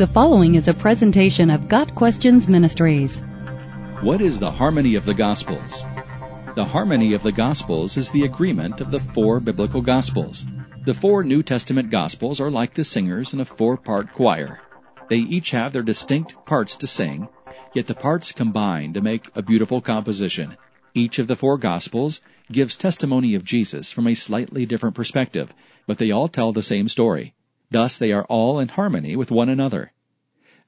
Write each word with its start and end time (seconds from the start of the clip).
The 0.00 0.06
following 0.06 0.54
is 0.54 0.66
a 0.66 0.72
presentation 0.72 1.50
of 1.50 1.68
Got 1.68 1.94
Questions 1.94 2.48
Ministries. 2.48 3.20
What 4.00 4.22
is 4.22 4.38
the 4.38 4.50
harmony 4.50 4.94
of 4.94 5.04
the 5.04 5.12
Gospels? 5.12 5.84
The 6.54 6.64
harmony 6.64 7.12
of 7.12 7.22
the 7.22 7.32
Gospels 7.32 7.98
is 7.98 8.08
the 8.08 8.24
agreement 8.24 8.80
of 8.80 8.90
the 8.90 9.00
four 9.00 9.40
biblical 9.40 9.82
Gospels. 9.82 10.46
The 10.86 10.94
four 10.94 11.22
New 11.22 11.42
Testament 11.42 11.90
Gospels 11.90 12.40
are 12.40 12.50
like 12.50 12.72
the 12.72 12.82
singers 12.82 13.34
in 13.34 13.40
a 13.40 13.44
four 13.44 13.76
part 13.76 14.14
choir. 14.14 14.60
They 15.10 15.18
each 15.18 15.50
have 15.50 15.74
their 15.74 15.82
distinct 15.82 16.46
parts 16.46 16.76
to 16.76 16.86
sing, 16.86 17.28
yet 17.74 17.86
the 17.86 17.94
parts 17.94 18.32
combine 18.32 18.94
to 18.94 19.02
make 19.02 19.28
a 19.34 19.42
beautiful 19.42 19.82
composition. 19.82 20.56
Each 20.94 21.18
of 21.18 21.26
the 21.26 21.36
four 21.36 21.58
Gospels 21.58 22.22
gives 22.50 22.78
testimony 22.78 23.34
of 23.34 23.44
Jesus 23.44 23.92
from 23.92 24.06
a 24.06 24.14
slightly 24.14 24.64
different 24.64 24.94
perspective, 24.94 25.52
but 25.86 25.98
they 25.98 26.10
all 26.10 26.28
tell 26.28 26.52
the 26.52 26.62
same 26.62 26.88
story. 26.88 27.34
Thus 27.70 27.98
they 27.98 28.10
are 28.12 28.24
all 28.24 28.58
in 28.58 28.68
harmony 28.68 29.14
with 29.14 29.30
one 29.30 29.48
another. 29.48 29.92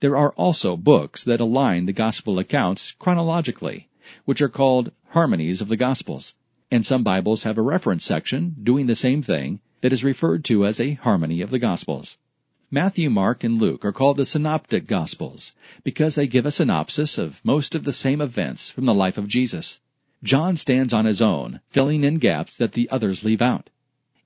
There 0.00 0.16
are 0.16 0.32
also 0.32 0.76
books 0.76 1.24
that 1.24 1.40
align 1.40 1.86
the 1.86 1.92
Gospel 1.92 2.38
accounts 2.38 2.92
chronologically, 2.98 3.88
which 4.24 4.42
are 4.42 4.48
called 4.48 4.92
harmonies 5.08 5.60
of 5.60 5.68
the 5.68 5.76
Gospels. 5.76 6.34
And 6.70 6.84
some 6.84 7.02
Bibles 7.02 7.44
have 7.44 7.56
a 7.56 7.62
reference 7.62 8.04
section 8.04 8.54
doing 8.62 8.86
the 8.86 8.94
same 8.94 9.22
thing 9.22 9.60
that 9.80 9.92
is 9.92 10.04
referred 10.04 10.44
to 10.44 10.66
as 10.66 10.78
a 10.78 10.94
harmony 10.94 11.40
of 11.40 11.50
the 11.50 11.58
Gospels. 11.58 12.18
Matthew, 12.70 13.10
Mark, 13.10 13.42
and 13.44 13.58
Luke 13.58 13.84
are 13.84 13.92
called 13.92 14.18
the 14.18 14.26
Synoptic 14.26 14.86
Gospels 14.86 15.54
because 15.82 16.14
they 16.14 16.26
give 16.26 16.46
a 16.46 16.52
synopsis 16.52 17.18
of 17.18 17.44
most 17.44 17.74
of 17.74 17.84
the 17.84 17.92
same 17.92 18.20
events 18.20 18.70
from 18.70 18.84
the 18.84 18.94
life 18.94 19.18
of 19.18 19.26
Jesus. 19.26 19.80
John 20.22 20.54
stands 20.56 20.92
on 20.92 21.06
his 21.06 21.22
own, 21.22 21.60
filling 21.70 22.04
in 22.04 22.18
gaps 22.18 22.56
that 22.56 22.72
the 22.72 22.88
others 22.90 23.24
leave 23.24 23.40
out. 23.40 23.70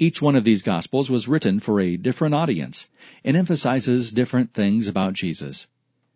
Each 0.00 0.22
one 0.22 0.36
of 0.36 0.44
these 0.44 0.62
Gospels 0.62 1.10
was 1.10 1.26
written 1.26 1.58
for 1.58 1.80
a 1.80 1.96
different 1.96 2.32
audience 2.32 2.86
and 3.24 3.36
emphasizes 3.36 4.12
different 4.12 4.54
things 4.54 4.86
about 4.86 5.14
Jesus. 5.14 5.66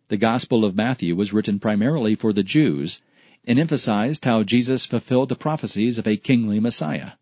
The 0.06 0.16
Gospel 0.16 0.64
of 0.64 0.76
Matthew 0.76 1.16
was 1.16 1.32
written 1.32 1.58
primarily 1.58 2.14
for 2.14 2.32
the 2.32 2.44
Jews 2.44 3.02
and 3.44 3.58
emphasized 3.58 4.24
how 4.24 4.44
Jesus 4.44 4.86
fulfilled 4.86 5.30
the 5.30 5.34
prophecies 5.34 5.98
of 5.98 6.06
a 6.06 6.16
kingly 6.16 6.60
Messiah. 6.60 7.12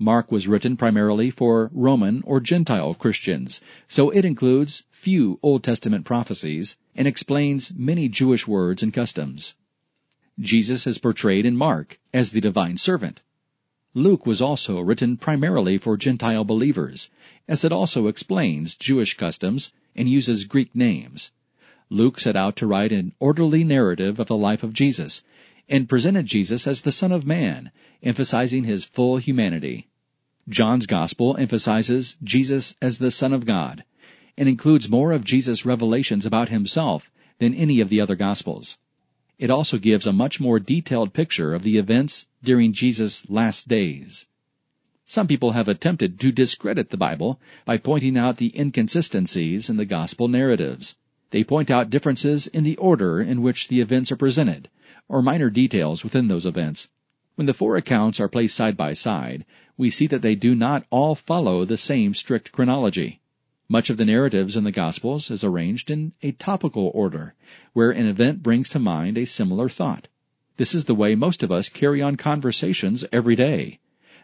Mark 0.00 0.32
was 0.32 0.48
written 0.48 0.76
primarily 0.76 1.30
for 1.30 1.70
Roman 1.72 2.22
or 2.24 2.40
Gentile 2.40 2.94
Christians, 2.94 3.60
so 3.86 4.10
it 4.10 4.24
includes 4.24 4.82
few 4.90 5.38
Old 5.44 5.62
Testament 5.62 6.04
prophecies 6.04 6.76
and 6.96 7.06
explains 7.06 7.72
many 7.72 8.08
Jewish 8.08 8.48
words 8.48 8.82
and 8.82 8.92
customs. 8.92 9.54
Jesus 10.40 10.88
is 10.88 10.98
portrayed 10.98 11.46
in 11.46 11.56
Mark 11.56 12.00
as 12.12 12.30
the 12.30 12.40
divine 12.40 12.78
servant, 12.78 13.22
Luke 13.94 14.24
was 14.24 14.40
also 14.40 14.78
written 14.78 15.16
primarily 15.16 15.76
for 15.76 15.96
Gentile 15.96 16.44
believers, 16.44 17.10
as 17.48 17.64
it 17.64 17.72
also 17.72 18.06
explains 18.06 18.76
Jewish 18.76 19.16
customs 19.16 19.72
and 19.96 20.08
uses 20.08 20.44
Greek 20.44 20.72
names. 20.76 21.32
Luke 21.88 22.20
set 22.20 22.36
out 22.36 22.54
to 22.54 22.68
write 22.68 22.92
an 22.92 23.14
orderly 23.18 23.64
narrative 23.64 24.20
of 24.20 24.28
the 24.28 24.36
life 24.36 24.62
of 24.62 24.72
Jesus, 24.72 25.24
and 25.68 25.88
presented 25.88 26.26
Jesus 26.26 26.68
as 26.68 26.82
the 26.82 26.92
Son 26.92 27.10
of 27.10 27.26
Man, 27.26 27.72
emphasizing 28.00 28.62
his 28.62 28.84
full 28.84 29.16
humanity. 29.16 29.88
John's 30.48 30.86
Gospel 30.86 31.36
emphasizes 31.36 32.16
Jesus 32.22 32.76
as 32.80 32.98
the 32.98 33.10
Son 33.10 33.32
of 33.32 33.44
God, 33.44 33.82
and 34.38 34.48
includes 34.48 34.88
more 34.88 35.10
of 35.10 35.24
Jesus' 35.24 35.66
revelations 35.66 36.24
about 36.24 36.48
himself 36.48 37.10
than 37.40 37.54
any 37.54 37.80
of 37.80 37.88
the 37.88 38.00
other 38.00 38.14
Gospels. 38.14 38.78
It 39.36 39.50
also 39.50 39.78
gives 39.78 40.06
a 40.06 40.12
much 40.12 40.38
more 40.38 40.60
detailed 40.60 41.12
picture 41.12 41.54
of 41.54 41.64
the 41.64 41.76
events 41.76 42.28
during 42.42 42.72
Jesus' 42.72 43.28
last 43.28 43.68
days. 43.68 44.26
Some 45.06 45.26
people 45.26 45.52
have 45.52 45.68
attempted 45.68 46.20
to 46.20 46.30
discredit 46.30 46.90
the 46.90 46.96
Bible 46.96 47.40
by 47.64 47.78
pointing 47.78 48.16
out 48.16 48.36
the 48.36 48.56
inconsistencies 48.58 49.68
in 49.68 49.76
the 49.76 49.84
gospel 49.84 50.28
narratives. 50.28 50.96
They 51.30 51.44
point 51.44 51.70
out 51.70 51.90
differences 51.90 52.46
in 52.46 52.64
the 52.64 52.76
order 52.76 53.20
in 53.20 53.42
which 53.42 53.68
the 53.68 53.80
events 53.80 54.12
are 54.12 54.16
presented, 54.16 54.68
or 55.08 55.20
minor 55.22 55.50
details 55.50 56.04
within 56.04 56.28
those 56.28 56.46
events. 56.46 56.88
When 57.34 57.46
the 57.46 57.54
four 57.54 57.76
accounts 57.76 58.20
are 58.20 58.28
placed 58.28 58.54
side 58.54 58.76
by 58.76 58.92
side, 58.92 59.44
we 59.76 59.90
see 59.90 60.06
that 60.08 60.22
they 60.22 60.34
do 60.34 60.54
not 60.54 60.86
all 60.90 61.14
follow 61.14 61.64
the 61.64 61.78
same 61.78 62.14
strict 62.14 62.52
chronology. 62.52 63.20
Much 63.68 63.88
of 63.88 63.96
the 63.96 64.04
narratives 64.04 64.56
in 64.56 64.64
the 64.64 64.70
Gospels 64.70 65.30
is 65.30 65.42
arranged 65.42 65.90
in 65.90 66.12
a 66.22 66.32
topical 66.32 66.90
order, 66.94 67.34
where 67.72 67.90
an 67.90 68.06
event 68.06 68.42
brings 68.42 68.68
to 68.68 68.78
mind 68.78 69.16
a 69.16 69.24
similar 69.24 69.68
thought. 69.68 70.08
This 70.60 70.74
is 70.74 70.84
the 70.84 70.94
way 70.94 71.14
most 71.14 71.42
of 71.42 71.50
us 71.50 71.70
carry 71.70 72.02
on 72.02 72.16
conversations 72.16 73.02
every 73.12 73.34
day. 73.34 73.78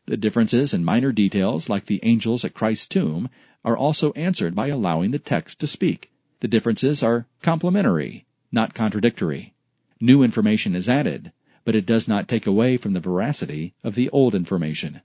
The 0.05 0.19
differences 0.19 0.75
in 0.75 0.85
minor 0.85 1.11
details, 1.11 1.71
like 1.71 1.87
the 1.87 1.99
angels 2.03 2.45
at 2.45 2.53
Christ's 2.53 2.85
tomb, 2.85 3.31
are 3.65 3.75
also 3.75 4.13
answered 4.13 4.55
by 4.55 4.69
allowing 4.69 5.13
the 5.13 5.19
text 5.19 5.61
to 5.61 5.67
speak. 5.67 6.11
The 6.41 6.49
differences 6.49 7.03
are 7.03 7.27
complementary, 7.41 8.27
not 8.53 8.75
contradictory. 8.75 9.55
New 9.99 10.23
information 10.23 10.77
is 10.77 10.91
added, 10.91 11.33
but 11.65 11.75
it 11.75 11.87
does 11.87 12.07
not 12.07 12.29
take 12.29 12.47
away 12.47 12.77
from 12.77 12.93
the 12.93 13.01
veracity 13.01 13.73
of 13.83 13.95
the 13.95 14.11
old 14.11 14.35
information. 14.35 15.01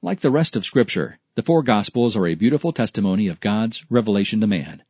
Like 0.00 0.20
the 0.20 0.30
rest 0.30 0.56
of 0.56 0.64
Scripture, 0.64 1.18
the 1.34 1.42
four 1.42 1.62
Gospels 1.62 2.16
are 2.16 2.26
a 2.26 2.34
beautiful 2.34 2.72
testimony 2.72 3.28
of 3.28 3.40
God's 3.40 3.84
revelation 3.90 4.40
to 4.40 4.46
man. 4.46 4.82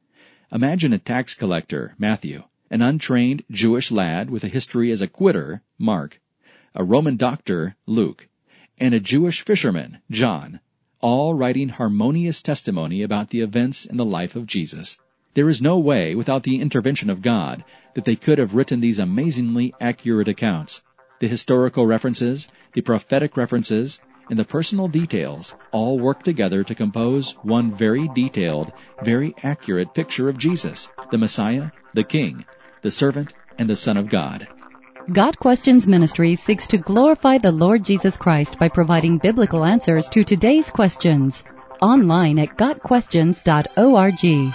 Imagine 0.53 0.93
a 0.93 0.99
tax 0.99 1.35
collector, 1.35 1.97
Matthew, 1.99 2.45
an 2.71 2.83
untrained 2.83 3.45
Jewish 3.51 3.91
lad 3.91 4.31
with 4.31 4.45
a 4.45 4.49
history 4.49 4.91
as 4.91 5.01
a 5.01 5.09
quitter, 5.09 5.63
Mark, 5.79 6.21
a 6.75 6.83
Roman 6.83 7.17
doctor, 7.17 7.77
Luke, 7.87 8.29
and 8.79 8.93
a 8.93 9.01
Jewish 9.01 9.43
fisherman, 9.43 9.99
John, 10.11 10.61
all 11.01 11.35
writing 11.35 11.69
harmonious 11.69 12.43
testimony 12.43 13.03
about 13.03 13.31
the 13.31 13.41
events 13.41 13.85
in 13.85 13.97
the 13.97 14.05
life 14.05 14.35
of 14.35 14.47
Jesus. 14.47 14.99
There 15.35 15.49
is 15.49 15.63
no 15.63 15.79
way, 15.79 16.15
without 16.15 16.43
the 16.43 16.61
intervention 16.61 17.11
of 17.11 17.23
God, 17.23 17.65
that 17.95 18.05
they 18.05 18.17
could 18.17 18.39
have 18.39 18.55
written 18.55 18.81
these 18.81 18.99
amazingly 18.99 19.75
accurate 19.81 20.29
accounts. 20.29 20.83
The 21.21 21.29
historical 21.29 21.87
references, 21.87 22.49
the 22.73 22.81
prophetic 22.81 23.37
references, 23.37 24.01
and 24.29 24.39
the 24.39 24.45
personal 24.45 24.89
details 24.89 25.55
all 25.73 25.99
work 25.99 26.23
together 26.23 26.65
to 26.65 26.75
compose 26.75 27.33
one 27.43 27.73
very 27.73 28.09
detailed, 28.09 28.73
very 29.03 29.35
accurate 29.43 29.95
picture 29.95 30.29
of 30.29 30.39
Jesus, 30.39 30.89
the 31.11 31.19
Messiah, 31.19 31.71
the 31.95 32.05
King, 32.05 32.45
the 32.87 32.91
servant, 32.93 33.35
and 33.59 33.69
the 33.69 33.75
Son 33.75 33.97
of 33.97 34.09
God. 34.09 34.47
Got 35.13 35.41
Questions 35.41 35.89
Ministry 35.89 36.37
seeks 36.37 36.69
to 36.69 36.79
glorify 36.79 37.37
the 37.37 37.51
Lord 37.51 37.85
Jesus 37.85 38.17
Christ 38.17 38.61
by 38.61 38.69
providing 38.69 39.19
biblical 39.19 39.65
answers 39.65 40.09
to 40.11 40.23
today's 40.23 40.71
questions. 40.71 41.43
Online 41.83 42.39
at 42.39 42.57
GotQuestions.org. 42.57 44.55